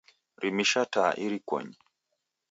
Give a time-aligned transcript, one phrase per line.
[0.43, 1.75] Rimisha taa irikonyi.